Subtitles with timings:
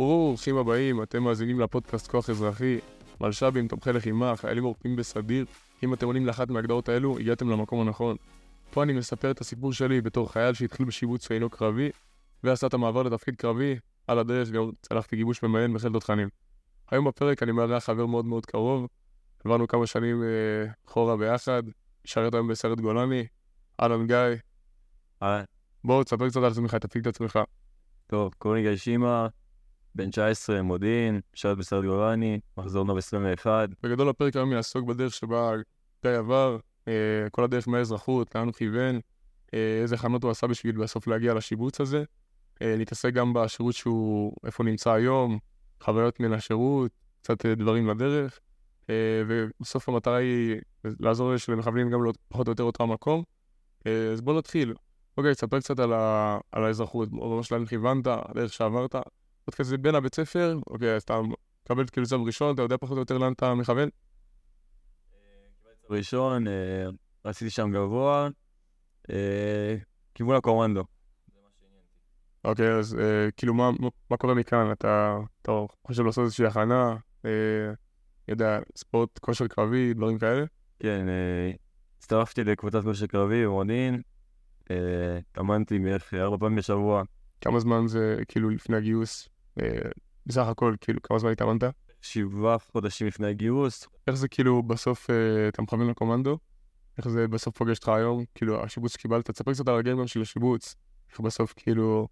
[0.00, 2.78] ברוכים הבאים, אתם מאזינים לפודקאסט כוח אזרחי,
[3.20, 5.44] מלש"בים, תומכי לחימה, חיילים עורפים בסדיר.
[5.82, 8.16] אם אתם עונים לאחת מההגדרות האלו, הגעתם למקום הנכון.
[8.70, 11.90] פה אני מספר את הסיפור שלי בתור חייל שהתחיל בשיבוץ שאינו קרבי,
[12.44, 16.28] ועשה את המעבר לתפקיד קרבי, על הדרך גם צלחתי גיבוש ממיין בחיל תותחנים.
[16.90, 18.86] היום בפרק אני מארח חבר מאוד מאוד קרוב,
[19.44, 21.62] עברנו כמה שנים אה, ביחד,
[22.04, 23.26] משרת היום בסרט גולני,
[23.80, 24.16] אהלן גיא,
[25.22, 25.44] אהלן.
[25.84, 27.38] בוא תספר קצת על עצמך, תציג את עצמך.
[28.06, 29.28] טוב, קוראים לי גיא שימה,
[29.94, 33.68] בן 19, מודיעין, משרת בסרט גולני, מחזור נוב 21.
[33.82, 35.52] בגדול הפרק היום יעסוק בדרך שבה
[36.02, 36.92] גיא עבר, אה,
[37.30, 39.00] כל הדרך מהאזרחות, לאן הוא כיוון,
[39.54, 42.04] אה, איזה הכנות הוא עשה בשביל בסוף להגיע לשיבוץ הזה.
[42.62, 45.38] אה, נתעסק גם בשירות שהוא, איפה נמצא היום,
[45.80, 46.90] חוויות מן השירות,
[47.22, 48.40] קצת אה, דברים לדרך,
[48.90, 53.22] אה, ובסוף המטרה היא לעזור למכוונים גם להיות פחות או יותר אותו המקום.
[53.86, 54.74] אה, אז בוא נתחיל.
[55.16, 56.38] אוקיי, תספר קצת על, ה...
[56.52, 58.94] על האזרחות, ממש לאן כיוונת, הדרך שעברת.
[59.50, 61.20] עוד כזה בין הבית ספר, אוקיי, אז אתה
[61.64, 63.88] מקבל כאילו צו ראשון, אתה יודע פחות או יותר לאן אתה מכוון?
[65.90, 66.86] ראשון, אה,
[67.24, 68.28] רציתי שם גבוה,
[69.10, 69.76] אה,
[70.14, 70.84] כיוון הקומנדו.
[72.44, 73.70] אוקיי, אז אה, כאילו מה,
[74.18, 74.72] קורה מכאן?
[74.72, 75.18] אתה,
[75.86, 77.72] חושב לעשות איזושהי הכנה, אה,
[78.28, 80.44] יודע, ספורט, כושר קרבי, דברים כאלה?
[80.78, 81.52] כן, אה,
[81.98, 84.02] הצטרפתי לקבוצת כושר קרבי במודיעין,
[84.70, 87.02] אה, התאמנתי בערך ארבע פעמים בשבוע,
[87.40, 89.28] כמה זמן זה כאילו לפני הגיוס?
[89.60, 89.90] אה,
[90.26, 91.64] בסך הכל, כאילו, כמה זמן התאמנת?
[92.02, 93.88] שבעה חודשים לפני הגיוס.
[94.06, 96.38] איך זה כאילו בסוף אה, אתה מכוון לקומנדו?
[96.98, 98.24] איך זה בסוף פוגש אותך היום?
[98.34, 100.76] כאילו, השיבוץ שקיבלת, תספר קצת על הרגעים גם של השיבוץ.
[101.10, 102.08] איך בסוף כאילו,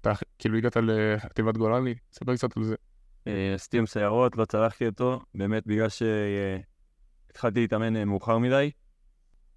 [0.00, 1.94] אתה כאילו הגעת לחטיבת גולני?
[2.10, 2.74] תספר קצת על זה.
[3.26, 8.70] אה, עשיתי עם סיירות, לא צלחתי אותו, באמת בגלל שהתחלתי להתאמן מאוחר מדי.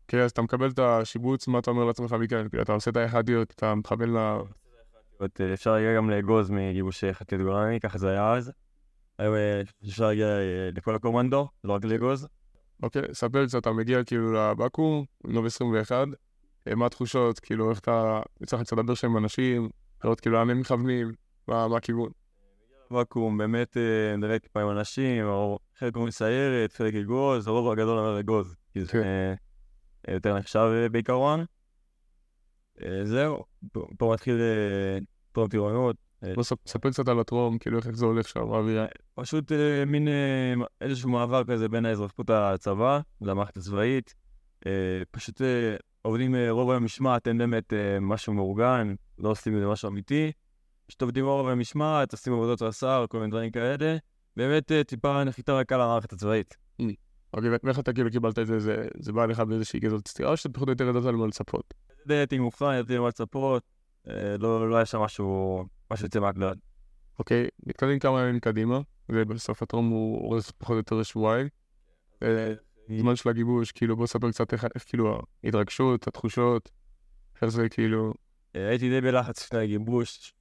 [0.08, 2.48] כן, אז אתה מקבל את השיבוץ, מה אתה אומר לעצמך מכאן?
[2.62, 4.18] אתה עושה את האחדיות, אתה מכוון ל...
[5.18, 8.52] עוד, אה, אפשר להגיע גם לאגוז מגיבוש חטיבת גולני, ככה זה היה אז.
[9.20, 12.28] היום אה, אפשר להגיע אה, לכל הקומנדו, לא רק לאגוז.
[12.84, 15.04] אוקיי, ספר קצת, אתה מגיע כאילו לבקו"ם,
[15.34, 16.08] נוב 21,
[16.68, 19.70] אה, מה התחושות, כאילו, איך אתה, לך קצת לדבר שם עם אנשים,
[20.04, 21.12] לראות כאילו לאן הם מכוונים,
[21.48, 22.12] מה הכיוון.
[22.92, 23.78] ואקום, באמת
[24.18, 28.56] נראה טיפה עם אנשים, או חלק קוראים סיירת, חלק אגוז, הרוב הגדול אומר אגוז.
[28.74, 30.14] כי זה כן.
[30.14, 31.46] יותר נחשב בעיקרון.
[32.82, 33.44] אה, זהו,
[33.98, 34.98] פה- מתחיל אה,
[35.32, 35.96] טרום טירונות.
[36.24, 38.86] אה, בוא ספ- ספר קצת על הטרום, כאילו, איך זה הולך שם, מה האווירה.
[39.16, 44.14] פשוט אה, מין אה, איזשהו מעבר כזה בין האזרחות לצבא, למערכת הצבאית.
[44.68, 44.72] אה,
[45.12, 49.68] פשוט אה, עובדים אה, רוב היום משמעת, אין באמת אה, משהו מאורגן, לא עושים מזה
[49.68, 50.32] משהו אמיתי.
[50.88, 53.98] פשוט עובדים רוב היום משמעת, עושים עבודות רס"ר, כל מיני דברים כאלה.
[54.38, 56.58] באמת אה, טיפה נחיתה רכה למערכת הצבאית.
[57.34, 58.60] אוקיי, ואיך אתה כאילו קיבלת את זה,
[59.00, 61.74] זה, בא לך באיזושהי כזאת סתירה, או שאתה פחות או יותר ידעת למה לצפות?
[62.08, 63.64] די הייתי מוכן, ידעתי לצפות,
[64.10, 66.56] אה, לא לא היה שם משהו משהו יוצא מהכלל.
[67.20, 71.48] אוקיי, נתקדם כמה ימים קדימה, ובסוף הטרום הוא אורך פחות או יותר שבועיים.
[72.24, 72.54] אה,
[73.00, 76.70] זמן של הגיבוש, כאילו, בוא ספר קצת איך, כאילו ההתרגשות, התחושות,
[77.42, 78.14] איך זה כאילו,
[78.56, 80.34] אה, הייתי די בלחץ לפני הגיבוש.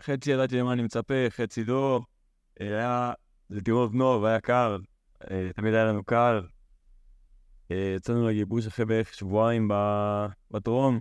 [0.00, 2.00] חצי ידעתי למה אני מצפה, חצי לא.
[2.60, 3.12] אה, היה,
[3.48, 4.76] זה טירונות נוב, היה קר,
[5.54, 6.40] תמיד היה לנו קר.
[7.70, 9.70] אה, יצאנו לגיבוש אחרי בערך שבועיים
[10.50, 11.00] בדרום.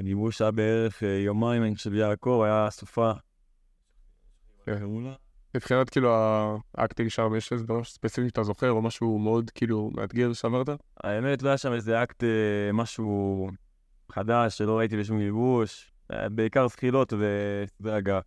[0.00, 3.12] הגיבוש היה בערך אה, יומיים, אני חושב, הקור, היה סופה.
[4.66, 4.84] כן.
[5.54, 6.10] מבחינת כאילו
[6.74, 10.68] ה acting שם, יש איזה דבר ספציפי שאתה זוכר, או משהו מאוד כאילו מאתגר שעברת?
[11.04, 13.48] האמת, לא היה שם איזה אקט, אה, משהו
[14.12, 15.92] חדש שלא ראיתי בשום גיבוש.
[16.12, 18.20] אה, בעיקר זחילות וסדרי הגעה.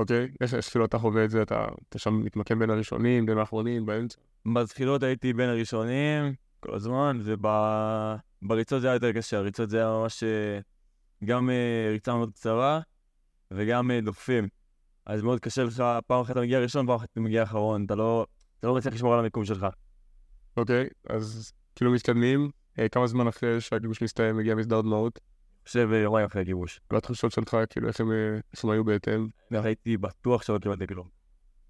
[0.00, 3.86] אוקיי, איך כאילו אתה חווה את זה, אתה אתה שם מתמקם בין הראשונים, בין האחרונים,
[3.86, 4.18] באמצע?
[4.54, 7.20] בזחילות הייתי בין הראשונים כל הזמן,
[8.42, 10.58] ובריצות זה היה יותר קשה, הריצות זה היה ממש אה,
[11.24, 12.80] גם אה, ריצה מאוד קצרה
[13.50, 14.48] וגם אה, דוחפים.
[15.06, 17.94] אז מאוד קשה לך, פעם אחת אתה מגיע ראשון, פעם אחת אתה מגיע אחרון, אתה
[17.94, 18.26] לא,
[18.58, 19.66] אתה לא מצליח לשמור על המיקום שלך.
[20.56, 22.50] אוקיי, אז כאילו מתקדמים,
[22.92, 25.20] כמה זמן אחרי שהגיבוש מסתיים מגיע מסדר דמעות,
[25.70, 26.80] חושב אה, יומיים אחרי הגיבוש.
[26.90, 29.28] והתחושות שלך, כאילו איך הם, אה, איך הם היו בהתאם?
[29.50, 31.08] הייתי בטוח שלא קיבלתי כלום.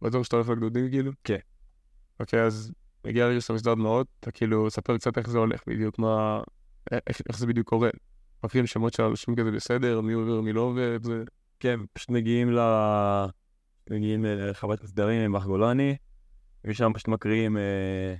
[0.02, 1.12] בטוח שאתה הולך לגדודים כאילו?
[1.24, 1.38] כן.
[2.20, 2.72] אוקיי, אז
[3.06, 6.42] מגיע רגע שאתה מסדר דמעות, אתה כאילו, ספר קצת איך זה הולך בדיוק, מה...
[6.92, 7.90] איך, איך זה בדיוק קורה.
[8.44, 11.22] מקריאים שמות של אנשים כזה בסדר, מי עובר, מי לא עובר, זה...
[11.60, 12.58] כן, פשוט מגיעים ל...
[13.90, 15.96] מגיעים לחוות מסדרים עם אח גולני,
[16.64, 18.14] ושם פשוט מקריאים אה,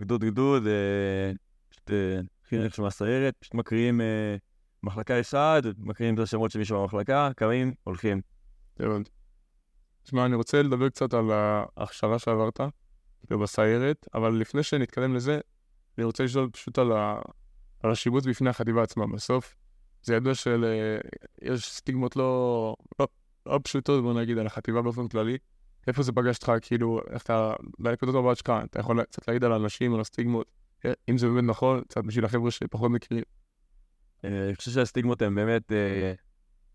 [0.00, 1.32] גדוד גדוד, אה,
[1.68, 4.36] פשוט אה, הכי נראה מהסיירת, פשוט מקריאים אה,
[4.82, 8.20] מחלקה אחד, מקריאים את השמות של מישהו במחלקה, קמים, הולכים.
[8.78, 9.10] הבנתי.
[10.02, 11.30] תשמע, אני רוצה לדבר קצת על
[11.76, 12.60] ההכשרה שעברת,
[13.26, 15.40] כאילו בסיירת, אבל לפני שנתקדם לזה,
[15.98, 17.20] אני רוצה לשאול פשוט על, ה...
[17.82, 19.06] על השיבוץ בפני החטיבה עצמה.
[19.06, 19.54] בסוף,
[20.02, 23.08] זה ידוע שיש סטיגמות לא, לא,
[23.46, 25.38] לא פשוטות, בוא נגיד, על החטיבה באופן כללי.
[25.86, 29.52] איפה זה פגש אותך, כאילו, איך אתה, בנקודות הבאות שלך, אתה יכול קצת להעיד על
[29.52, 30.50] האנשים, על הסטיגמות,
[30.84, 33.24] אה, אם זה באמת נכון, קצת בשביל החבר'ה שפחות מכירים.
[34.24, 36.12] אה, אני חושב שהסטיגמות הן באמת אה,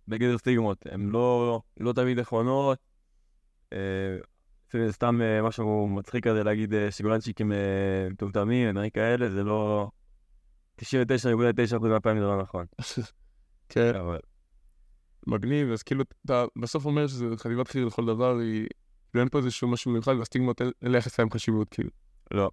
[0.07, 2.77] בגדר סטיגמות, הן לא, לא תמיד נכונות.
[3.73, 4.17] אה,
[4.73, 9.89] זה סתם אה, משהו מצחיק כזה להגיד אה, שגולנצ'יקים אה, מטומטמים, דברים כאלה, זה לא...
[10.81, 12.65] 99.9% מהפעמים זה לא נכון.
[13.69, 14.19] כן, אבל
[15.27, 18.67] מגניב, אז כאילו, אתה בסוף אומר שזה חטיבת חי"ר לכל דבר, היא...
[19.15, 21.89] אין פה איזשהו משהו מיוחד, והסטיגמות אין ליחס להם חשיבות, כאילו.
[22.31, 22.51] לא.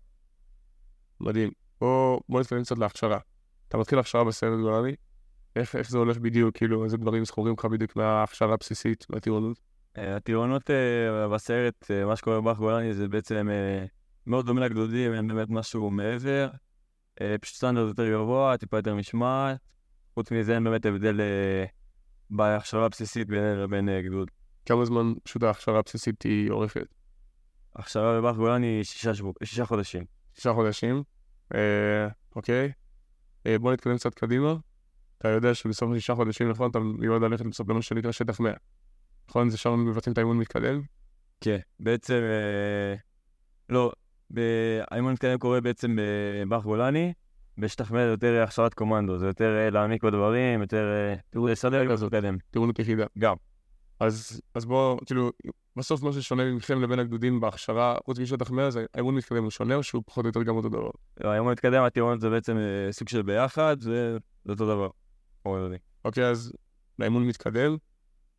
[1.21, 1.51] מדהים.
[1.81, 3.19] בוא נתקדם קצת להכשרה.
[3.71, 4.95] אתה מתחיל הכשרה בסיירת גולני,
[5.57, 9.61] איך, איך זה הולך בדיוק, כאילו, איזה דברים זכורים לך בדיוק מההכשרה הבסיסית, מהטירונות?
[9.99, 13.49] אה, הטירונות אה, בסרט, אה, מה שקורה באח גולני זה בעצם
[14.27, 16.49] מאוד דומה לגדודים, אין באמת משהו מעבר.
[17.41, 19.59] פשוט סטנדרט יותר גבוה, טיפה יותר משמעת.
[20.15, 21.21] חוץ מזה אין באמת הבדל
[22.31, 24.31] בהכשרה הבסיסית בינינו לבין אה, גדוד.
[24.67, 26.87] כמה זמן פשוט ההכשרה הבסיסית היא אורכת?
[27.77, 30.05] הכשרה בבאח גולני שישה, שבוע, שישה חודשים.
[30.35, 31.03] שישה חודשים.
[31.55, 32.73] אה, אוקיי.
[33.47, 34.55] אה, בוא נתקדם קצת קדימה.
[35.19, 38.53] אתה יודע שבסוף השישה חודשים, נכון, אתה מיועד ללכת בסבלנות שנקרא שטח 100.
[39.29, 39.51] נכון?
[39.51, 40.83] זה שם מבצעים את האימון מתקדם?
[41.41, 42.95] כן, בעצם, אה,
[43.69, 43.93] לא,
[44.91, 45.97] האימון מתקדם קורה בעצם
[46.47, 47.13] בבאח גולני,
[47.59, 51.89] בשטח מלא זה יותר הכשרת קומנדו, זה יותר אה, להעמיק בדברים, יותר אה, תראו, לסדר
[51.91, 52.13] כזאת.
[52.13, 52.37] ולהתקדם.
[52.51, 53.07] טירונות יחידה.
[53.19, 53.37] גם.
[54.01, 55.31] אז, אז בוא, כאילו,
[55.81, 59.75] בסוף מה ששונה מכם לבין הגדודים בהכשרה, חוץ משטח 100, זה האימון מתקדם הוא שונה,
[59.75, 60.91] או שהוא פחות או יותר גם אותו דבר?
[61.21, 64.17] לא, האימון מתקדם, הטירונות זה בעצם אה, סוג של ביחד, זה
[64.49, 64.89] אותו דבר.
[66.05, 66.53] אוקיי, אז
[66.99, 67.77] לאימון מתקדם,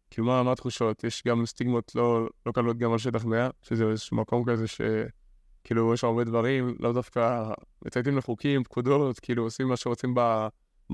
[0.10, 1.04] כאילו מה, מה התחושות?
[1.04, 5.94] יש גם סטיגמות לא, לא קלות גם על שטח 100, שזה איזשהו מקום כזה שכאילו
[5.94, 7.52] יש הרבה דברים, לאו דווקא
[7.86, 10.48] מצייתים לחוקים, פקודות, כאילו עושים מה שרוצים ב,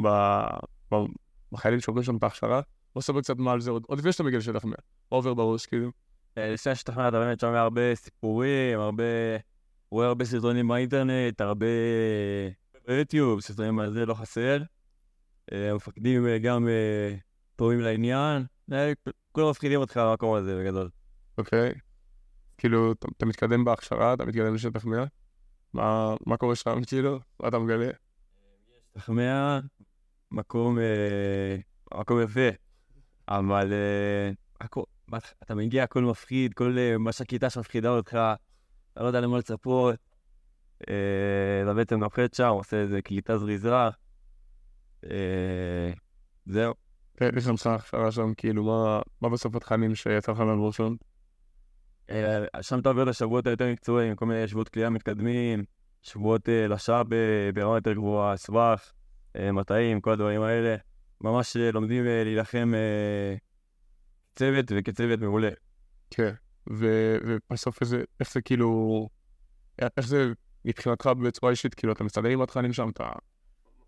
[0.03, 0.07] ב,
[0.91, 0.95] ב,
[1.51, 2.61] בחיילים שעוברים שם את ההכשרה.
[2.93, 4.71] בוא ספר קצת מה על זה עוד, עוד לפני שאתה מגיע לשטח 100,
[5.11, 5.91] מה עובר בראש, כאילו?
[6.37, 9.03] אה, לפני שתכנן אתה באמת שומע הרבה סיפורים, הרבה...
[9.91, 11.65] רואה הרבה סרטונים באינטרנט, הרבה
[12.87, 14.61] ביוטיוב, סרטונים על זה לא חסר.
[15.51, 17.15] אה, המפקדים אה, גם אה,
[17.55, 18.45] טובים לעניין.
[18.71, 18.93] אה,
[19.31, 20.89] כולם מפחידים אותך במקום הזה בגדול.
[21.37, 21.73] אוקיי?
[22.57, 25.05] כאילו, אתה, מתקדם בהכשרה, אתה מתקדם לשטח 100,
[25.73, 27.19] מה, מה קורה שם, כאילו?
[27.39, 27.89] מה אתה מגלה?
[28.97, 29.59] שכנע,
[30.31, 31.57] מקום, אה,
[31.99, 32.49] מקום יפה,
[33.27, 34.31] אבל אה,
[34.61, 34.81] הכל,
[35.15, 38.19] אתה מגיע, הכל מפחיד, כל אה, מה שהכיתה שמפחידה אותך,
[38.93, 39.95] אתה לא יודע למה לצפות.
[40.77, 43.73] אתה בעצם נוחת שם, עושה איזה קליטה זריזה.
[45.03, 45.91] אה,
[46.45, 46.73] זהו.
[47.21, 48.63] איך לך ההכשרה שם, כאילו,
[49.21, 50.95] מה, בסוף התכנים שיצא לך לעבור שם?
[52.09, 55.63] אה, שם אתה עובר לשבועות היותר מקצועיים, כל מיני שבועות כליאה מתקדמים,
[56.01, 57.03] שבועות לשעה
[57.53, 58.91] ברמה יותר גבוהה, סבך,
[59.37, 60.75] מטעים, כל הדברים האלה.
[61.21, 62.73] ממש לומדים להילחם
[64.41, 65.49] אה, צוות וכצוות מעולה.
[66.09, 66.33] כן.
[66.69, 69.09] ו- ובסוף איזה, איך זה כאילו,
[69.79, 70.31] איך זה
[70.65, 73.09] מבחינתך בצורה אישית, כאילו, אתה מסתדר עם התכנים שם, אתה...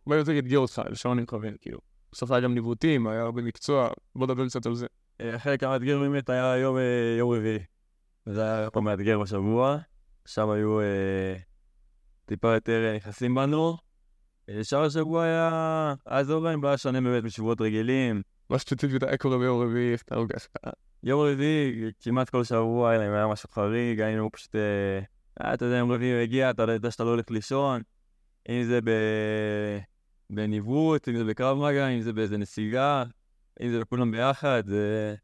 [0.05, 1.79] מה יותר אתגר אותך, לשם אני מכוון, כאילו.
[2.11, 4.87] בסוף היה גם ניווטים, היה הרבה מקצוע, בוא נדבר קצת על זה.
[5.21, 7.59] אה, החלק המאתגר באמת היה יום, אה, יום רביעי.
[8.25, 9.77] זה היה היום המאתגר בשבוע,
[10.25, 11.35] שם היו אה,
[12.25, 13.77] טיפה יותר אה, נכנסים בנו.
[14.49, 18.21] אה, שאר השבוע היה, זו להם, היה שונה באמת משבועות רגילים.
[18.49, 20.69] מה שספציפית היה קורה ביום רביעי, סתם ככה.
[21.03, 24.55] יום רביעי, כמעט כל שבוע, אם היה משהו חריג, היינו פשוט...
[24.55, 24.99] אה,
[25.41, 27.81] אה, אתה יודע, יום רביעי מגיע, אתה יודע שאתה לא הולך לישון,
[28.49, 28.79] אם זה.
[30.29, 33.03] בניווט, אם זה בקרב מגע, אם זה באיזה נסיגה,
[33.61, 35.15] אם זה בכולם ביחד, זה...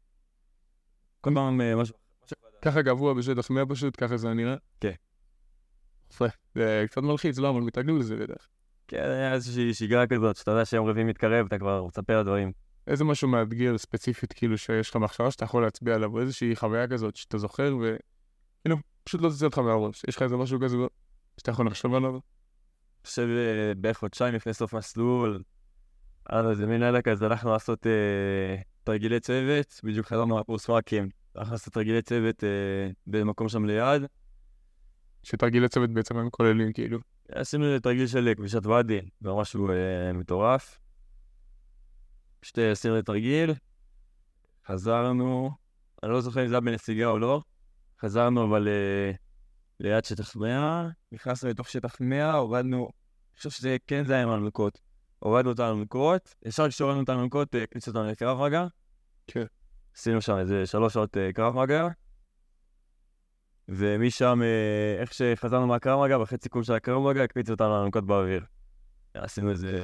[1.20, 1.94] כל פעם אה, משהו...
[2.62, 4.56] ככה גבוה בשטח 100 פשוט, ככה זה נראה.
[4.80, 4.92] כן.
[6.54, 8.48] זה קצת מלחיץ, לא, אבל מתרגלים לזה בטח.
[8.88, 12.52] כן, היה איזושהי שגרה כזאת, שאתה יודע שיום רביעי מתקרב, אתה כבר מספר דברים.
[12.86, 16.88] איזה משהו מאתגר ספציפית, כאילו, שיש לך מחשבה שאתה יכול להצביע עליו, או איזושהי חוויה
[16.88, 20.02] כזאת שאתה זוכר, וכאילו, פשוט לא תצא אותך מהראש.
[20.08, 20.76] יש לך איזה משהו כזה
[21.38, 22.10] שאתה יכול לחשוב עליו?
[22.10, 22.20] אני
[23.04, 25.42] חושב אה, בערך חודשיים לפני סוף מסלול,
[26.28, 31.08] היה לנו איזה מין לילה כזה, הלכנו לעשות אה, תרגילי צוות, בדיוק חזרנו מ"כים.
[31.34, 34.02] הלכנו לעשות תרגילי צוות אה, במקום שם ליד.
[35.22, 36.98] שתרגילי צוות בעצם הם כוללים, כאילו.
[37.28, 40.78] עשינו תרגיל של כבישת ואדי, זה משהו אה, מטורף.
[42.46, 43.54] פשוט אה, עשינו תרגיל,
[44.66, 45.50] חזרנו,
[46.02, 47.42] אני לא זוכר אם זה היה בנסיגה או לא,
[48.00, 49.12] חזרנו אבל אה,
[49.80, 54.28] ליד שטח 100, נכנסנו לתוך שטח 100, הורדנו, אני חושב שזה כן זה היה עם
[54.28, 54.80] האלונקות.
[55.18, 58.66] הורדנו את האלונקות, ישר כשהורדנו את האלונקות, אה, הכניסו אותנו לקרב מגע.
[59.26, 59.44] כן.
[59.96, 61.88] עשינו שם איזה שלוש שעות אה, קרב מגע.
[63.68, 64.40] ומשם,
[65.00, 68.44] איך שחזרנו מהקרב מגע, בחצי סיכום של הקרב מגע, הקפיצו אותנו לאלונקות באוויר.
[69.14, 69.82] עשינו איזה,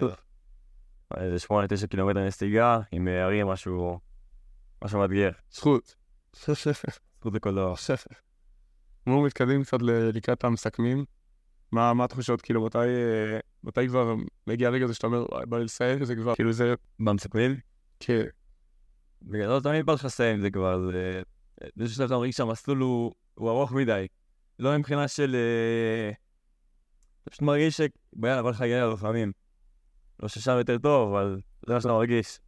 [1.17, 4.01] איזה שמונה, תשע קילומטר נסיגה, עם אה, הרים, משהו
[4.85, 5.31] משהו מאתגר.
[5.51, 5.95] זכות.
[6.37, 7.75] זכות לכל דבר.
[9.07, 9.79] בואו מתקדם קצת
[10.13, 11.05] לקראת המסכמים.
[11.73, 14.15] מה מה התחושות, כאילו, מתי אה, מתי כבר
[14.47, 17.57] מגיע הרגע הזה שאתה אומר, "וואי, בא לי לסיים, זה כבר, כאילו, זה, במסכמים?
[18.01, 18.23] כן,
[19.23, 21.23] בגדול תמיד בא לך לסיים זה כבר, זה...
[21.77, 24.07] באיזשהו שלב אתה מרגיש שהמסלול הוא, הוא ארוך מדי.
[24.59, 25.37] לא מבחינה של...
[25.37, 26.13] אה,
[27.23, 27.81] אתה פשוט מרגיש ש...
[28.13, 29.33] ביאללה, בא לך להגיע ללוחמים.
[30.23, 32.41] לא ששם יותר טוב, אבל זה מה שאתה מרגיש.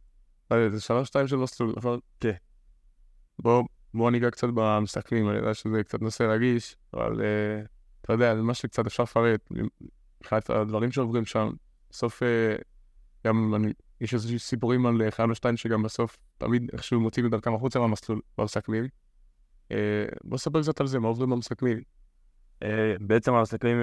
[0.51, 1.99] אה, זה שלוש שתיים של מסלול, נכון?
[2.19, 2.31] כן.
[3.39, 7.61] בואו ניגע קצת במסתכלים, אני יודע שזה קצת נושא רגיש, אבל אה,
[8.01, 9.51] אתה יודע, זה מה שקצת אפשר לפרט,
[10.21, 11.49] מבחינת הדברים שעוברים שם.
[11.89, 12.55] בסוף, אה,
[13.27, 17.55] גם אני, יש איזה סיפורים על חייל ושתיים שגם בסוף תמיד איכשהו מוצאים את דרכם
[17.55, 18.87] החוצה מהמסלול, במסכמים.
[20.23, 21.81] בוא נספר קצת על זה, מה עוברים במסכמים.
[22.99, 23.77] בעצם המסכמים,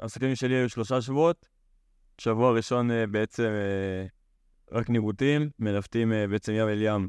[0.00, 1.46] המסכמים שלי היו שלושה שבועות.
[2.18, 4.06] שבוע ראשון אה, בעצם אה,
[4.78, 7.08] רק ניווטים, מלווטים אה, בעצם ים אל ים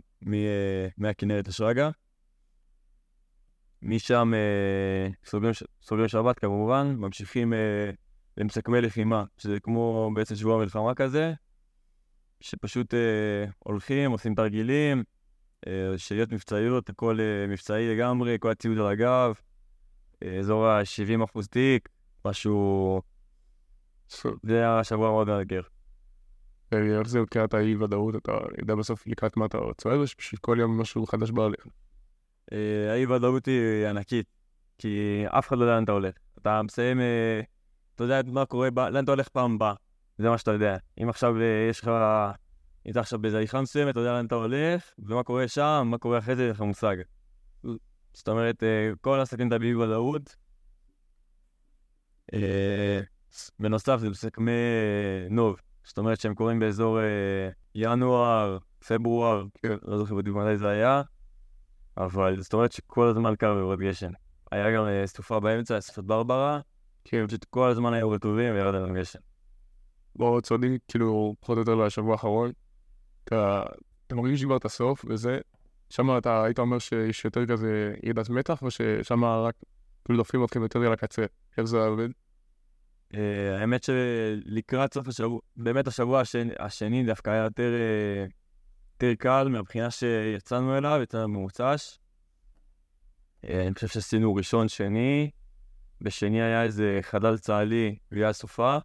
[0.97, 1.89] מהכנרת לשרגא.
[3.81, 4.31] משם
[5.25, 7.53] סוגרים, סוגרים שבת כמובן, ממשיכים
[8.37, 11.33] למסכמי לחימה, שזה כמו בעצם שבוע מלחמה כזה,
[12.41, 12.93] שפשוט
[13.59, 15.03] הולכים, עושים תרגילים,
[15.97, 19.33] שהיות מבצעיות, הכל מבצעי לגמרי, כל הציוד על הגב,
[20.39, 21.89] אזור ה-70 אחוז תיק,
[22.25, 23.01] משהו...
[24.43, 25.61] זה היה שבוע מאוד מאתגר.
[26.71, 30.81] איך זה מבחינת האי-ודאות, אתה יודע בסוף לקראת מה אתה צועד, או שפשוט כל יום
[30.81, 31.67] משהו חדש בהליך.
[32.51, 34.25] אה, האי-ודאות היא ענקית,
[34.77, 36.15] כי אף אחד לא יודע לאן אתה הולך.
[36.41, 37.41] אתה מסיים, אה,
[37.95, 39.73] אתה יודע מה קורה, לאן אתה הולך פעם הבאה,
[40.17, 40.77] זה מה שאתה יודע.
[41.03, 41.87] אם עכשיו אה, יש לך,
[42.85, 45.97] אם אתה עכשיו באיזה הליכה מסוימת, אתה יודע לאן אתה הולך, ומה קורה שם, מה
[45.97, 46.95] קורה אחרי זה, אין לך מושג.
[48.13, 48.63] זאת אומרת,
[49.01, 50.35] כל העסקים אתה באי-ודאות.
[52.33, 53.01] אה,
[53.59, 54.51] בנוסף, זה מסכמי
[55.29, 59.75] נוב, זאת אומרת שהם קורים באזור אה, ינואר, פברואר, כן.
[59.83, 61.01] לא זוכר בדיוק מתי זה היה.
[61.97, 64.11] אבל זאת אומרת שכל הזמן קר ויורד גשם.
[64.51, 66.59] היה גם אה, סופה באמצע, סופת ברברה,
[67.03, 69.19] כן, פשוט כל הזמן היו רטובים וירד עליהם גשם.
[70.15, 72.51] בואו צועדים, כאילו, פחות או יותר לשבוע האחרון.
[73.23, 73.63] אתה,
[74.07, 75.39] אתה מרגיש כבר את הסוף וזה,
[75.89, 79.55] שם אתה היית אומר שיש יותר כזה ירידת מתח, או ששם רק
[80.05, 81.25] כאילו דוחפים אתכם יותר אל הקצה?
[81.57, 82.09] איך זה עובד?
[83.13, 88.25] אה, האמת שלקראת סוף השבוע, באמת השבוע השני, השני דווקא היה יותר, אה,
[88.93, 91.97] יותר קל מהבחינה שיצאנו אליו, יצאנו ממוצ"ש.
[93.45, 95.29] אה, אני חושב שעשינו ראשון, שני,
[96.01, 98.77] בשני היה איזה חדל צה"לי ליד סופה.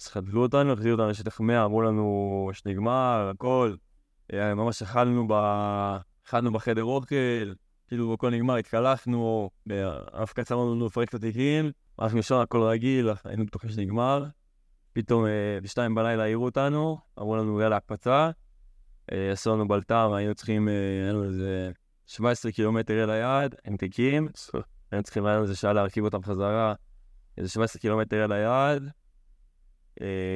[0.00, 3.74] אז חדלו אותנו, החזירו אותנו לשטח 100, אמרו לנו שנגמר, הכל.
[4.32, 5.32] ממש אכלנו, ב...
[6.26, 7.52] אכלנו בחדר אוכל,
[7.88, 9.50] כאילו הכל נגמר, התקלחנו,
[10.12, 14.24] ההפקצה אמרנו לנו לפרק את התיקים, הלכנו לישון, הכל רגיל, היינו בטוחים שנגמר.
[14.92, 18.30] פתאום אה, בשתיים בלילה העירו אותנו, אמרו לנו יאללה הקפצה.
[19.12, 21.70] אה, עשו לנו בלטם, היינו צריכים, אה, היה לנו איזה
[22.06, 24.28] 17 קילומטר אל היעד, עם תיקים.
[24.90, 26.74] היינו צריכים, היה לנו איזה שעה להרכיב אותם חזרה,
[27.38, 28.82] איזה 17 קילומטר אל היעד.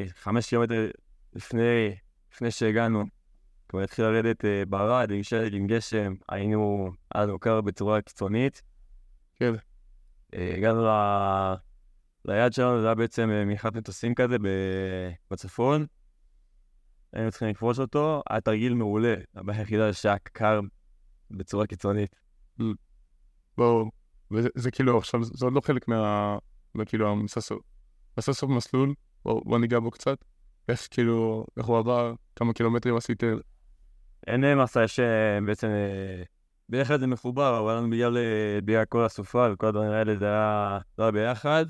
[0.08, 0.90] חמש קילומטר
[1.34, 1.96] לפני,
[2.32, 3.04] לפני שהגענו,
[3.68, 8.62] כבר התחיל לרדת ברד, עם שלג, עם גשם, היינו, היה לנו קר בצורה קיצונית.
[9.36, 9.54] כן.
[10.34, 10.88] אה, הגענו ל...
[12.24, 14.36] ליעד שלנו, זה היה בעצם אה, מנחת מטוסים כזה
[15.30, 15.86] בצפון.
[17.12, 20.60] היינו צריכים לכבוש אותו, היה תרגיל מעולה, הבעיה היחידה שהיה קר
[21.30, 22.16] בצורה קיצונית.
[23.58, 23.90] בואו,
[24.30, 26.38] וזה זה כאילו עכשיו, זה עוד לא חלק מה...
[26.86, 27.62] כאילו המססות.
[28.18, 30.18] מססות מסלול, בוא ניגע בו קצת.
[30.68, 33.36] איך כאילו, איך הוא עבר, כמה קילומטרים עשיתם.
[34.26, 35.00] אין אה, מסע, יש
[35.46, 35.68] בעצם...
[36.68, 38.16] בדרך כלל זה מחובר, אבל לנו בגלל,
[38.64, 41.66] בגלל כל הסופה וכל הדברים האלה, זה היה, זה היה ביחד.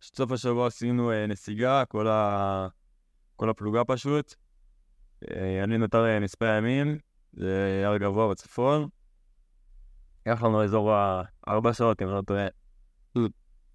[0.00, 2.68] בסוף השבוע עשינו אה, נסיגה, כל, ה...
[3.36, 4.34] כל הפלוגה פשוט.
[5.30, 6.98] אה, אני נותר אה, מצפה ימים,
[7.32, 8.88] זה הר גבוה בצפון.
[10.26, 12.46] לקח לנו אזור הארבע שעות, אם לא טועה.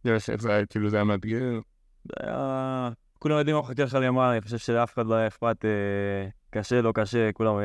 [0.03, 0.17] זה
[0.49, 1.59] היה, כאילו זה היה מאתגר.
[2.03, 2.89] זה היה...
[3.19, 5.65] כולם יודעים מה מחכה לך למעלה, אני חושב שלאף אחד לא היה אכפת
[6.49, 7.55] קשה, לא קשה, כולם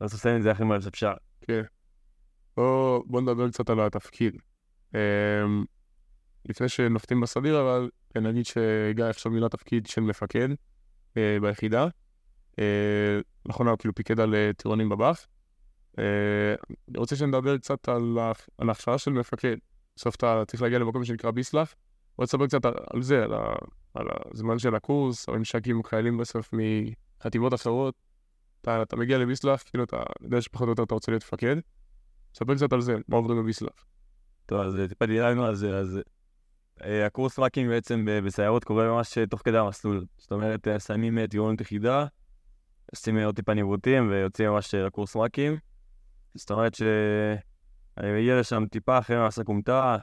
[0.00, 1.14] רצו לסיים את זה הכי מהר שאפשר.
[1.40, 1.62] כן.
[2.56, 4.36] בוא, בוא נדבר קצת על התפקיד.
[4.94, 5.64] אמ,
[6.48, 10.48] לפני שנוחתים בסדיר, אבל כן, נגיד שגיא עכשיו מילא תפקיד של מפקד
[11.16, 11.86] אה, ביחידה.
[12.58, 15.26] אה, נכון, הוא כאילו פיקד על אה, טירונים בבאף.
[15.98, 18.18] אני רוצה שנדבר קצת על,
[18.68, 19.56] ההכשרה של מפקד.
[19.96, 21.74] בסוף אתה צריך להגיע למקום שנקרא ביסלח.
[22.18, 23.24] בוא תספר קצת על, זה,
[23.94, 27.94] על, הזמן של הקורס, הממשקים עם חיילים בסוף מחטיבות אחרות.
[28.60, 31.56] אתה, מגיע לביסלח, כאילו אתה יודע שפחות או יותר אתה רוצה להיות מפקד.
[32.34, 33.86] ספר קצת על זה, מה עוברים בביסלח.
[34.46, 36.00] טוב, אז אה, טיפה דילגנו על זה, אז
[36.84, 40.04] אה, הקורס מאקינג בעצם בסיירות קורה ממש אה, תוך כדי המסלול.
[40.18, 40.76] זאת אומרת, אה,
[41.18, 42.06] אה, טירונות יחידה,
[42.90, 45.56] עושים עוד טיפה ניווטים ויוצאים ממש לקורס מ"כים.
[46.34, 49.96] זאת אומרת שאני מגיע לשם טיפה אחרי מעשה כומתה,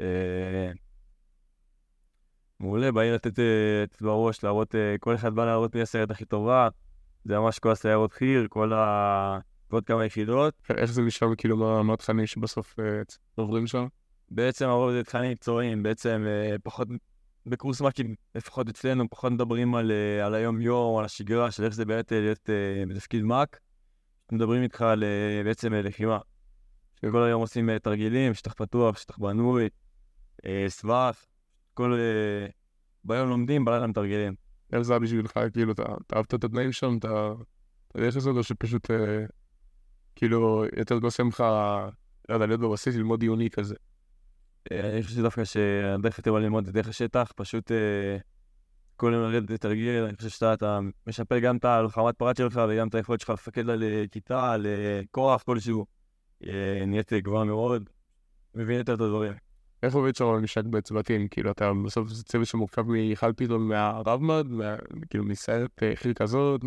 [0.00, 0.70] אה,
[2.60, 3.38] מעולה, באים לתת
[3.84, 6.68] את בראש, להראות, אה, כל אחד בא להראות מי הסיירת הכי טובה,
[7.24, 9.38] זה ממש כל הסיירות חי"ר, כל ה...
[9.74, 10.54] ועוד כמה יחידות.
[10.76, 13.02] איך זה משם, כאילו, מה- התכנים שבסוף אה,
[13.34, 13.86] עוברים שם?
[14.30, 16.88] בעצם הרוב זה תכנים מקצועיים, בעצם אה, פחות,
[17.46, 21.84] בקורס מ"כים, לפחות אצלנו, פחות מדברים על, אה, על היום-יום, על השגרה, של איך זה
[21.84, 22.50] באמת להיות
[22.88, 23.58] בתפקיד מ"כ.
[24.32, 25.04] מדברים איתך על
[25.44, 26.18] בעצם לחימה.
[27.00, 29.68] שכל היום עושים תרגילים, שטח פתוח, שטח בנוי,
[30.68, 31.24] סבך,
[31.74, 31.98] כל...
[33.04, 34.34] ביום לומדים, בלילה מתרגלים.
[34.72, 35.84] איך זה היה בשבילך, כאילו, אתה
[36.16, 37.32] אהבת את התנאים שם, אתה
[37.94, 38.90] איך זה, או שפשוט,
[40.16, 41.40] כאילו, יותר קוסם לך,
[42.28, 43.74] לא יודע, להיות בבסיס, ללמוד דיוני כזה.
[44.72, 48.16] אה, אני חושב שדווקא שהדרך יותר ללמוד זה דרך השטח, פשוט אה,
[48.96, 52.88] כל יום לרדת לתרגיל, אני חושב שאתה אתה משפר גם את הלוחמת פרט שלך וגם
[52.88, 54.66] את היכולת שלך לפקד על כיתה, על
[55.10, 55.86] כוח כלשהו.
[56.46, 57.90] אה, נהיית גבוהה מאוד,
[58.54, 59.32] מבין יותר את הדברים.
[59.82, 61.28] איך עובד שם הממשק בצוותים?
[61.28, 64.76] כאילו, אתה בסוף זה צוות שמורכב מאחד פתאום מהרב-מד, מה-
[65.10, 66.60] כאילו, מסיירת חי"ר כזאת,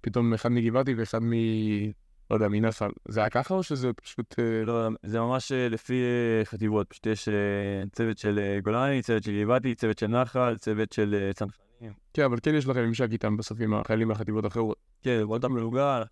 [0.00, 1.20] פתאום אחד מגבעתי ואחד.
[2.32, 2.88] לא יודע, מנסל.
[3.08, 4.38] זה היה ככה או שזה פשוט...
[4.38, 7.28] אה, לא, זה ממש אה, לפי אה, חטיבות, פשוט יש
[7.92, 11.92] צוות של גולני, צוות של גבעתי, צוות של נחל, צוות של צנחנים.
[12.14, 14.76] כן, אבל כן יש לכם ממשק איתם בסוף עם החיילים מהחטיבות האחרות.
[15.02, 16.02] כן, מאוד מלוגל.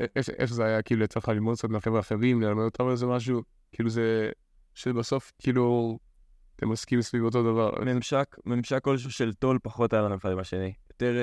[0.00, 0.04] א-
[0.38, 3.42] איך, זה היה, כאילו, יצא לך ללמוד קצת מהחבר'ה האחרים, ללמד אותם איזה משהו?
[3.72, 4.30] כאילו זה...
[4.74, 5.98] שבסוף, כאילו,
[6.56, 7.70] אתם עוסקים סביב אותו דבר.
[7.84, 10.72] ממשק, ממשק כלשהו של טול פחות היה לנו אחד עם השני.
[10.90, 11.14] יותר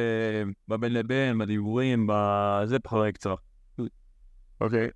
[0.67, 3.35] בבין לבין, בדיבורים, בזה פחות מקצוע.
[4.61, 4.89] אוקיי.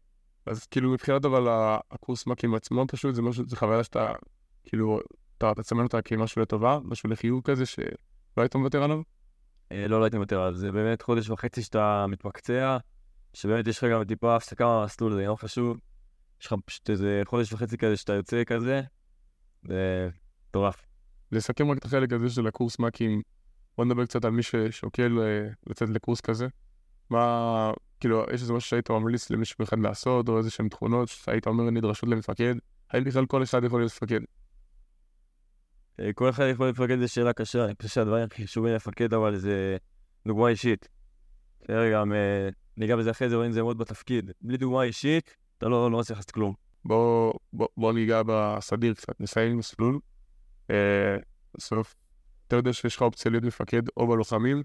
[0.46, 1.48] אז כאילו מבחינת אבל
[1.92, 4.12] הקורס מ"כים עצמו פשוט זה משהו, זה חוויה שאתה,
[4.64, 5.00] כאילו,
[5.38, 7.84] אתה תסמן אותה כמשהו לטובה, משהו לחיוב כזה שלא
[8.38, 9.02] היית מוותר עליו?
[9.72, 10.72] אה, לא, לא הייתי מוותר על זה.
[10.72, 12.78] באמת חודש וחצי שאתה מתמקצע,
[13.34, 15.78] שבאמת יש לך גם טיפה הפסקה מהמסלול, זה גם חשוב.
[16.42, 18.82] יש לך פשוט איזה חודש וחצי כזה שאתה יוצא כזה,
[19.64, 20.10] זה
[20.50, 20.86] מטורף.
[21.32, 23.22] לסכם רק את החלק הזה של הקורס מ"כים,
[23.78, 26.48] בוא נדבר קצת על מי ששוקל אה, לצאת לקורס כזה.
[27.10, 27.72] מה,
[28.04, 31.70] כאילו, יש איזה משהו שהיית ממליץ למישהו אחד לעשות, או איזה שהם תכונות שהיית אומר
[31.70, 32.56] נדרשות למפקד?
[32.90, 34.20] האם בכלל כל אחד יכול להיות מפקד?
[36.00, 39.36] אה, כל אחד יכול לפקד זה שאלה קשה, אני חושב שהדברים הכי חשובים לפקד אבל
[39.36, 39.78] זה
[40.28, 40.90] דוגמה אישית.
[41.62, 44.32] בסדר, גם אה, ניגע בזה אחרי זה, רואים את זה מאוד בתפקיד.
[44.42, 46.54] בלי דוגמה אישית, אתה לא לא מצליח לעשות כלום.
[46.86, 50.00] בוא, בוא, בוא ניגע בסדיר קצת, נסיים מסלול.
[50.72, 51.18] אה,
[51.58, 51.96] בסוף,
[52.48, 54.64] אתה יודע שיש לך אופציה להיות מפקד או בלוחמים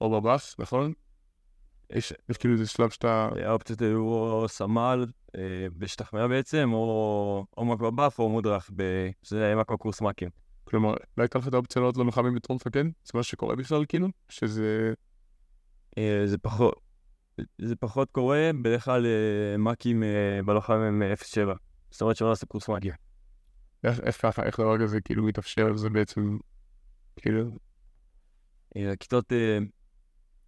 [0.00, 0.92] או בבאס, נכון?
[1.90, 3.28] יש, יש כאילו איזה שלב שאתה...
[3.36, 8.70] אה, האופציות היו או סמל אה, בשטח מאה בעצם, או או מ"כ בבאף או מודרך,
[9.22, 10.28] שזה היה מ"כ בקורס מ"כים.
[10.64, 12.84] כלומר, לא הייתה לך את האופציה לעלות ללוחמים בתור מפקד?
[12.84, 14.08] זה מה שקורה בכלל, כאילו?
[14.28, 14.92] שזה...
[15.98, 16.80] אה, זה פחות,
[17.60, 21.24] זה פחות קורה, בדרך כלל אה, מ"כים אה, בלוחמים הם 0.7.
[21.90, 22.92] זאת אומרת שלא נעשה קורס מ"כים.
[23.84, 26.38] איך, ככה, איך דבר כזה כאילו מתאפשר, זה בעצם...
[27.16, 27.50] כאילו...
[28.76, 29.32] אה, הכיתות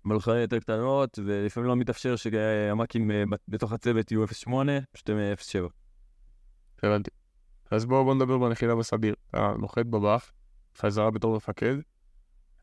[0.07, 4.51] אה, בלוחמים יותר קטנות, ולפעמים לא מתאפשר שהמ"כים אה, בת- בתוך הצוות יהיו 0.8,
[4.93, 5.69] פשוט הם אה, 0.7.
[6.83, 7.11] הבנתי.
[7.71, 9.15] אז בואו בוא נדבר בנחילה בסדיר.
[9.31, 10.33] אתה נוחת בבאף,
[10.79, 11.75] חזרה בתור מפקד.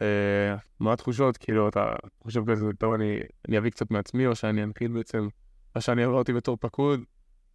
[0.02, 1.38] אה, מה התחושות?
[1.38, 5.28] כאילו, אתה חושב כזה, טוב, אני, אני אביא קצת מעצמי, או שאני אנחיל בעצם
[5.76, 7.00] מה שאני עברתי בתור פקוד?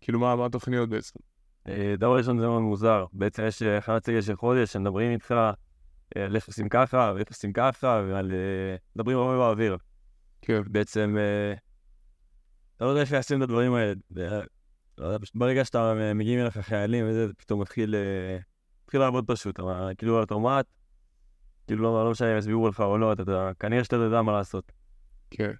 [0.00, 1.18] כאילו, מה, מה התוכניות בעצם?
[1.68, 5.32] אה, דבר ראשון זה מאוד מוזר, בעצם יש אה, הכנת סגל של חודש, שמדברים איתך
[5.32, 5.52] אה,
[6.24, 8.32] על איך עושים ככה, ואיך עושים ככה, ועל...
[8.32, 9.76] אה, מדברים הרבה באוויר.
[10.42, 10.62] כן.
[10.66, 11.52] בעצם, אה,
[12.76, 13.94] אתה לא יודע איך ליישם את הדברים האלה.
[15.34, 18.38] ברגע שאתה אה, מגיעים אליך חיילים וזה, זה פתאום מתחיל, אה,
[18.84, 20.66] מתחיל לעבוד פשוט, אבל כאילו על אוטומט,
[21.66, 24.72] כאילו לא, לא משנה אם יסבירו לך או לא, אתה כנראה שאתה יודע מה לעשות.
[25.30, 25.52] כן.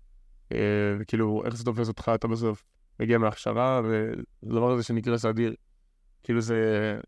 [0.53, 2.64] אה, וכאילו, איך זה תופס אותך, אתה בסוף
[3.01, 5.55] מגיע מהכשרה, והדבר הזה שנקרא סדיר,
[6.23, 7.01] כאילו זה...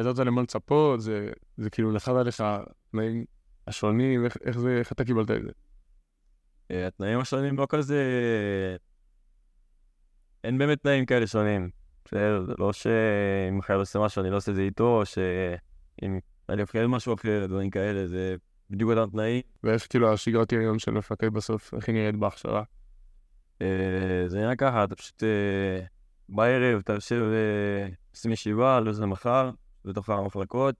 [0.00, 2.42] ידעת למה לצפות, זה, זה כאילו נחת עליך
[2.90, 3.24] תנאים
[3.66, 5.50] השונים, איך, איך זה, איך אתה קיבלת את זה?
[6.70, 8.02] אה, התנאים השונים לא כזה...
[10.44, 11.70] אין באמת תנאים כאלה שונים.
[12.04, 16.18] בסדר, זה לא שאם חייל עושה משהו אני לא עושה את זה איתו, או שאם
[16.48, 18.36] אני אוכל משהו אחר, דברים כאלה, זה
[18.70, 19.42] בדיוק אותם תנאים.
[19.64, 22.62] ואיך כאילו השגרת יום של מפקד בסוף, איך היא נראית בהכשרה?
[23.62, 25.86] אה, זה נראה ככה, אתה פשוט אה,
[26.28, 27.22] בערב, אתה יושב
[28.12, 29.50] ועושים ישיבה, לא זה מחר,
[29.84, 30.74] בתוך המחלקות.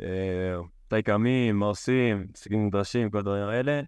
[0.00, 0.56] אה,
[0.86, 3.82] מתי קמים, מה עושים, נדרשים, כל הדברים האלה.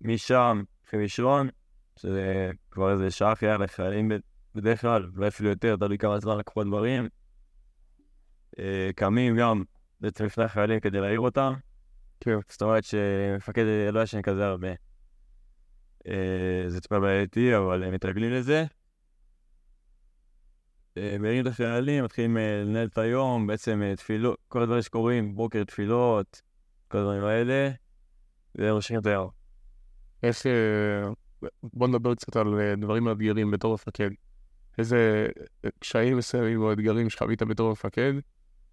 [0.00, 1.48] משם, הולכים לישון,
[1.96, 4.10] שזה כבר איזה שעה אחרי לחיילים
[4.54, 7.08] בדרך כלל, אולי אפילו יותר, תלוי כמה זמן לקחו הדברים.
[8.58, 9.62] אה, קמים גם
[10.00, 11.54] בעצם לפני החיילים כדי להעיר אותם.
[12.20, 12.38] כן.
[12.48, 14.68] זאת אומרת שמפקד לא ישן כזה הרבה.
[16.06, 18.64] אה, זה טיפה בעייתי, אבל הם מתרגלים לזה.
[20.98, 25.34] אה, מרימים את החיילים, מתחילים אה, לנהל את היום, בעצם אה, תפילות, כל הדברים שקורים,
[25.34, 26.42] בוקר תפילות,
[26.88, 27.70] כל הדברים האלה,
[28.54, 29.28] וראשים את היום.
[30.24, 30.30] אה,
[31.62, 34.10] בוא נדבר קצת על דברים מאתגרים בתור מפקד.
[34.78, 35.28] איזה
[35.78, 38.12] קשיים מסוימים או אתגרים שחווית בתור מפקד,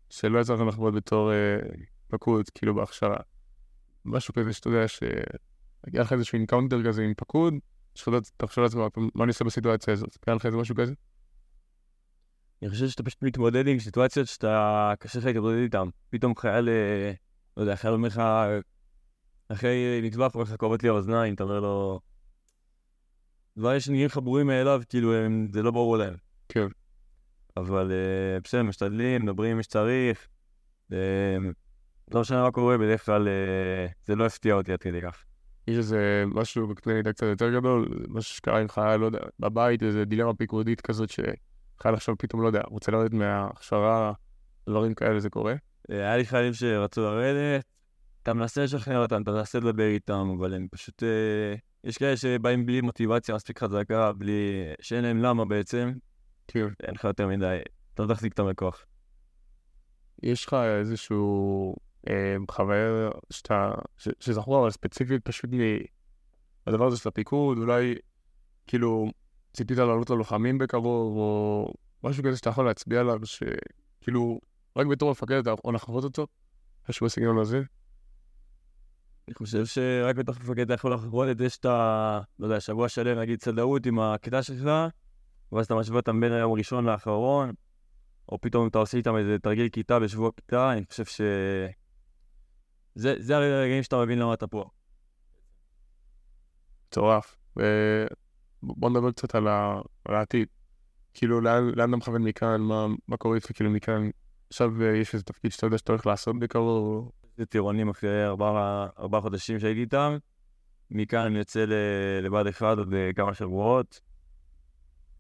[0.10, 1.32] שלא יצא לך לחוות בתור
[2.08, 3.18] פקוד, כאילו בהכשרה.
[4.06, 7.54] משהו כזה שאתה יודע שהיה לך איזשהו encounter כזה עם פקוד,
[7.96, 8.82] שאתה חושב לעצמך,
[9.16, 10.18] מה אני עושה בסיטואציה הזאת?
[10.28, 10.94] היה לך איזה משהו כזה?
[12.62, 15.88] אני חושב שאתה פשוט מתמודד עם סיטואציות שאתה, קשה לך להתמודד איתן.
[16.10, 17.12] פתאום חייל, אה,
[17.58, 18.22] לא יודע, חייל אומר לך,
[19.50, 22.00] אחרי נטבח, אומר לך, כואבת לי האוזניים, אתה אומר לו...
[23.58, 26.14] דברים שנראים לך ברורים מאליו, כאילו, הם, זה לא ברור להם.
[26.50, 26.68] כן.
[27.58, 30.28] אבל אה, בסדר, משתדלים, מדברים עם מי שצריך.
[30.94, 31.38] אה,
[32.12, 33.28] לא משנה מה קורה, בדרך כלל
[34.06, 35.24] זה לא הפתיע אותי עד כדי כך.
[35.68, 39.84] יש איזה משהו בקנה מידה קצת יותר גדול, משהו שקרה עם חייל, לא יודע, בבית,
[39.84, 41.10] איזה דילמה פיקודית כזאת,
[41.78, 44.14] שחייל עכשיו פתאום, לא יודע, רוצה לרדת מההכשרה,
[44.70, 45.56] דברים כאלה, זה קורה?
[45.92, 47.66] אה, היה לי חיילים שרצו לרדת,
[48.24, 51.04] אתה מנסה לשכנע אותם, אתה מנסה לדבר איתם, אבל הם פשוט...
[51.04, 54.64] אה, יש כאלה שבאים בלי מוטיבציה מספיק חזקה, בלי...
[54.82, 55.94] שאין להם למה בעצם,
[56.48, 56.68] כן.
[56.84, 57.60] אין לך יותר מדי,
[57.94, 58.86] אתה לא תחזיק אותם בכוח.
[60.24, 61.76] יש לך איזשהו
[62.10, 65.50] אה, חוויה שאתה, ש, שזכור אבל ספציפית פשוט
[66.66, 67.96] מהדבר הזה של הפיקוד, אולי
[68.68, 69.12] כאילו
[69.58, 74.40] ציפית לעלות ללוחמים בקרוב, או משהו כזה שאתה יכול להצביע עליו, שכאילו
[74.76, 76.28] רק בתור מפקד אתה יכול לחוות אותו,
[76.90, 77.62] משהו בסגנון הזה.
[79.28, 83.20] אני חושב שרק בתוך מפקד אתה יכול לחוות את זה שאתה, לא יודע, שבוע שלם
[83.20, 84.70] נגיד צדאות עם הכיתה שלך,
[85.52, 87.52] ואז אתה משווה אותם בין היום הראשון לאחרון,
[88.30, 91.22] או פתאום אתה עושה איתם איזה תרגיל כיתה בשבוע כיתה, אני חושב ש...
[92.96, 94.70] זה, זה הרגעים שאתה מבין למה אתה פה.
[96.88, 97.38] מטורף.
[98.64, 99.82] ובוא נדבר קצת על, ה...
[100.06, 100.48] על העתיד.
[101.14, 104.10] כאילו, לאן, לאן אתה מכוון מכאן, מה, מה קורה איתך כאילו מכאן?
[104.50, 108.88] עכשיו אה, יש איזה תפקיד שאתה יודע שאתה הולך לעשות בקרוב, זה טירונים אחרי ארבעה
[109.00, 110.18] ארבעה חודשים שהייתי איתם.
[110.92, 111.66] מכאן אני יוצא
[112.22, 114.02] לבה"ד 1 עוד אה, כמה שבועות.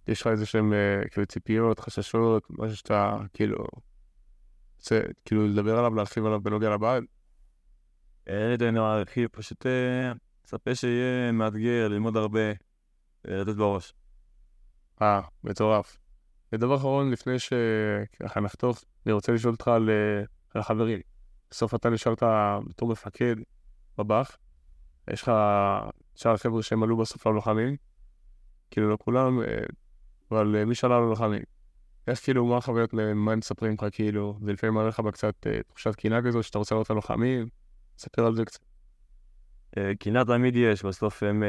[0.08, 3.66] יש לך איזה שהם אה, כאילו ציפיות, חששות, משהו שאתה כאילו
[4.78, 7.06] רוצה כאילו לדבר עליו, להרחיב עליו בנוגע לבעל?
[8.28, 9.66] אין לי דברים להרחיב, פשוט
[10.44, 12.42] מצפה שיהיה מאתגר, ללמוד הרבה,
[13.26, 13.94] לתת בראש.
[15.02, 15.98] אה, מטורף.
[16.54, 20.20] ודבר אחרון, לפני שככה נחתוך, אני רוצה לשאול אותך על, אה,
[20.54, 21.00] על החברים.
[21.52, 22.24] בסוף אתה נשארת
[22.70, 23.36] בתור מפקד
[23.98, 24.38] בב"ח,
[25.12, 25.32] יש לך
[26.16, 27.76] שאר החבר'ה שהם עלו בסוף ללוחמים,
[28.72, 29.46] כאילו לא כולם, אה,
[30.32, 31.44] אבל אה, מי שעלה ללוחמים.
[32.08, 36.22] איך כאילו, מה החוויות, מה הם מספרים לך כאילו, ולפעמים מעלה לך בקצת תחושת קינה
[36.22, 37.48] כזו, שאתה רוצה לראות ללוחמים,
[37.98, 38.60] ספר על זה קצת.
[40.00, 41.44] קינה תמיד יש, בסוף הם...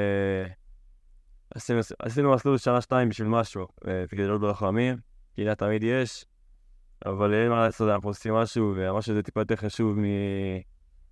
[1.54, 4.96] עשינו, עשינו מסלול שנה-שתיים בשביל משהו, אה, כדי להיות בלוחמים,
[5.37, 6.24] קינה תמיד יש,
[7.06, 10.04] אבל אין מה לעשות, אנחנו עושים משהו, והמשהו הזה טיפה יותר חשוב מ...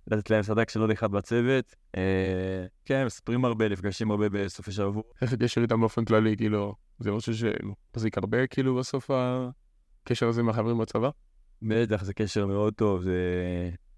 [0.07, 1.75] לתת להם סדק של עוד אחד בצוות.
[1.97, 5.03] אה, כן, מספרים הרבה, נפגשים הרבה בסופי שבוע.
[5.21, 9.11] איך הקשר איתם באופן כללי, כאילו, זה משהו שמחזיק הרבה, כאילו, בסוף
[10.03, 11.09] הקשר הזה מהחברים בצבא?
[11.61, 13.11] בטח, זה קשר מאוד טוב, זה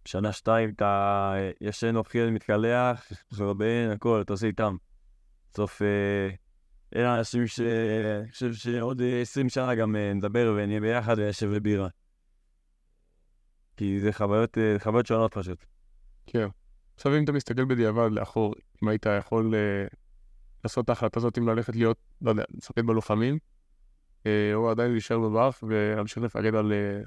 [0.05, 4.75] שנה-שתיים אתה ישן, אוכל, מתקלח, מרבן, הכל, אתה עושה איתם.
[5.53, 6.29] בסוף אה,
[6.95, 11.87] אלה אנשים שאני חושב שעוד אה, 20 שנה גם אה, נדבר ונהיה ביחד ונשב בבירה.
[13.77, 15.65] כי זה חוויות, אה, חוויות שונות פשוט.
[16.27, 16.47] כן.
[16.95, 19.87] עכשיו, אם אתה מסתכל בדיעבד לאחור, אם היית יכול אה,
[20.63, 23.39] לעשות את ההחלטה הזאת, אם ללכת להיות, לא יודע, לשחק בלוחמים,
[24.25, 27.01] אה, או עדיין להישאר בבאח ולהמשיך לפקד על אה,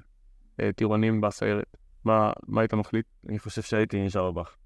[0.61, 3.07] אה, טירונים בסיירת, מה, מה היית מחליט?
[3.29, 4.57] אני חושב שהייתי נשאר בבח.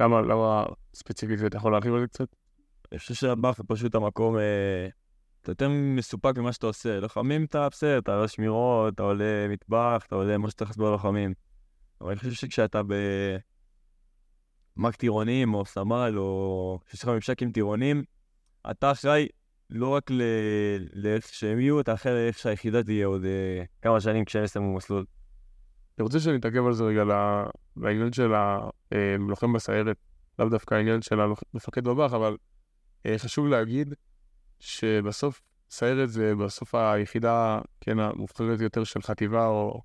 [0.00, 2.36] למה, למה ספציפית, אתה יכול להרחיב על זה קצת?
[2.92, 4.88] אני חושב שהבח זה פשוט המקום, אה,
[5.42, 7.00] אתה יותר מסופק ממה שאתה עושה.
[7.00, 11.34] לוחמים אתה בסדר, אתה עולה שמירות, אתה עולה מטבח, אתה עולה מה שאתה צריך בלוחמים.
[12.00, 12.80] אבל אני חושב שכשאתה
[14.76, 18.04] במאק טירונים, או סמל, או שיש לך ממשק עם טירונים,
[18.70, 19.28] אתה אחראי
[19.70, 20.10] לא רק
[20.92, 25.04] לאיך שהם יהיו, אתה אחראי לאיך שהיחידה תהיה עוד אה, כמה שנים כשהם יסיימו מסלול.
[25.98, 27.04] אני רוצה שנתעכב על זה רגע
[27.76, 29.96] לעניין של הלוחם בסיירת,
[30.38, 32.36] לאו דווקא העניין של המפקד בבאח, אבל אה,
[33.16, 33.94] חשוב להגיד
[34.60, 39.82] שבסוף סיירת זה בסוף היחידה, כן, המובחרת יותר של חטיבה או,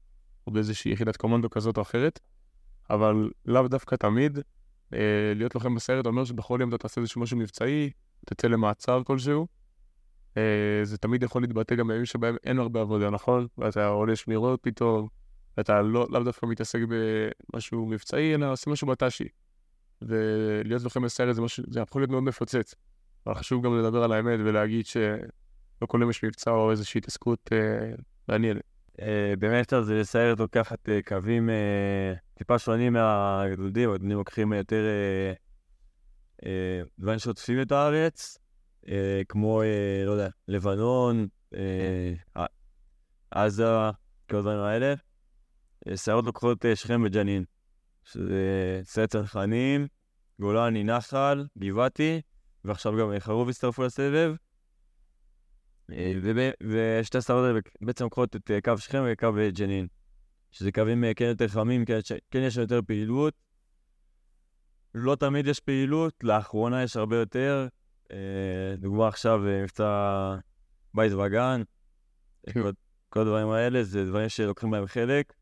[0.48, 2.20] או באיזושהי יחידת קומנדו כזאת או אחרת,
[2.90, 4.40] אבל לאו דווקא תמיד
[4.94, 7.90] אה, להיות לוחם בסיירת אומר שבכל יום אתה תעשה איזשהו משהו מבצעי,
[8.26, 9.48] תצא למעצר כלשהו.
[10.38, 13.48] אה, זה תמיד יכול להתבטא גם בימים שבהם אין הרבה עבודה, נכון?
[13.58, 15.08] ואתה עולה שמירות פתאום,
[15.58, 19.28] ואתה לא, לאו דווקא מתעסק במשהו מבצעי, אלא עושה משהו בתש"י.
[20.02, 22.76] ולהיות לוחם בסיירת זה זה יכול להיות מאוד מפוצץ.
[23.28, 27.50] אבל חשוב גם לדבר על האמת ולהגיד שלא כל יום יש מבצע או איזושהי התעסקות
[27.52, 27.92] אה,
[28.28, 28.62] מעניינת.
[29.02, 31.50] אה, באמת אז סיירת לוקחת אה, קווים
[32.34, 34.84] טיפה שונים מהגדודים, הגדודים לוקחים יותר
[37.00, 38.38] דברים שעוטפים את הארץ,
[39.30, 39.62] כמו,
[40.06, 41.28] לא יודע, לבנון,
[42.38, 42.46] ע-
[43.32, 43.66] עזה,
[44.30, 44.94] כל הדברים האלה.
[45.96, 47.44] סיירות לוקחות שכם וג'נין,
[48.04, 49.88] שזה סיירת צנחנים,
[50.40, 52.22] גולני, נחל, גבעתי,
[52.66, 54.36] ועכשיו גם אה, חרוב הצטרפו לסבב.
[55.92, 56.14] אה,
[56.64, 59.88] ושתי הסיירות האלה בעצם לוקחות את אה, קו שכם וקו ג'נין,
[60.52, 62.00] שזה קווים כן יותר חמים, כן,
[62.32, 63.34] כן יש יותר פעילות.
[64.94, 67.68] לא תמיד יש פעילות, לאחרונה יש הרבה יותר.
[68.78, 70.36] דוגמה עכשיו, מבצע
[70.94, 71.62] בית וגן,
[72.50, 72.62] כן.
[73.10, 75.34] כל, הדברים האלה, זה דברים שלוקחים בהם חלק.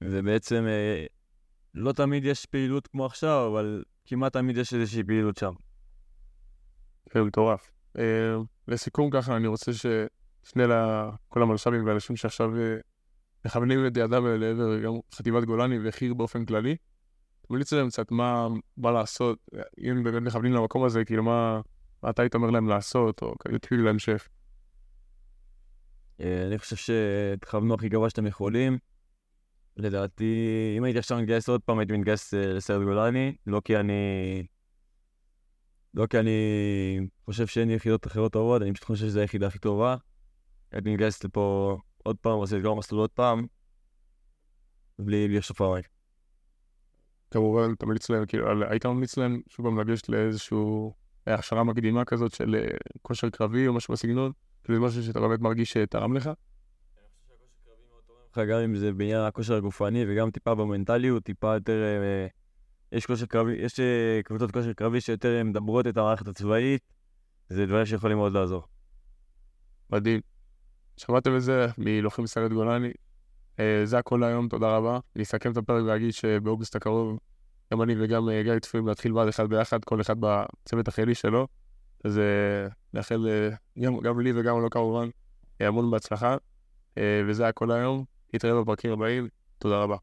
[0.00, 0.66] ובעצם
[1.74, 5.52] לא תמיד יש פעילות כמו עכשיו, אבל כמעט תמיד יש איזושהי פעילות שם.
[7.14, 7.70] זה מטורף.
[7.98, 8.36] אה,
[8.68, 12.76] לסיכום ככה, אני רוצה שתפנה לכל המלש"בים והאנשים שעכשיו אה,
[13.44, 16.76] מכוונים את ידם לעבר גם חטיבת גולני וחי"ר באופן כללי.
[17.48, 19.38] תמליץ להם קצת מה, מה לעשות,
[19.78, 21.60] אם באמת מכוונים למקום הזה, כאילו מה,
[22.02, 24.28] מה אתה היית אומר להם לעשות, או כאילו טיפים להמשך.
[26.20, 28.78] אה, אני חושב שתכוונו הכי גבוה שאתם יכולים.
[29.76, 34.46] לדעתי, אם הייתי עכשיו מתגייס עוד פעם, הייתי מתגייס אה, לסיירת גולני, לא כי אני...
[35.94, 36.40] לא כי אני
[37.24, 39.96] חושב שאין לי יחידות אחרות טובות, אני פשוט חושב שזו היחידה הכי טובה.
[40.72, 43.46] הייתי מתגייס לפה עוד פעם, עושה את גם המסלול עוד פעם,
[44.98, 45.84] בלי לחשוב פעמיים.
[47.30, 50.94] כמובן, תמליץ להם, כאילו, היית ממליץ להם שוב פעם לגשת לאיזשהו
[51.28, 54.32] אה, הכשרה מקדימה כזאת של אה, כושר קרבי או משהו בסגנון,
[54.64, 56.30] כאילו משהו שאתה באמת מרגיש שתרם לך.
[58.36, 61.82] לך גם אם זה בעניין הכושר הגופני וגם טיפה במנטליות, טיפה יותר...
[61.82, 62.26] אה,
[62.92, 66.82] יש קרבי, יש אה, קבוצות כושר קרבי שיותר אה, מדברות את המערכת הצבאית,
[67.48, 68.62] זה דברים שיכולים מאוד לעזור.
[69.90, 70.20] מדהים.
[70.96, 72.92] שמעתם את זה מלוחם בסיירת גולני.
[73.84, 74.98] זה הכל להיום, תודה רבה.
[75.16, 77.18] אני אסכם את הפרק ואגיד שבאוגוסט הקרוב,
[77.72, 81.46] גם אני וגם גיא צפויים להתחיל ועד אחד ביחד, כל אחד בצוות החילי שלו.
[82.04, 82.20] אז
[82.94, 85.08] נאחל גם, גם לי וגם לו כמובן
[85.60, 86.36] המון בהצלחה.
[86.98, 88.13] וזה הכל להיום.
[88.34, 89.28] נתראה בפרקים הבאים.
[89.58, 89.96] תודה רבה.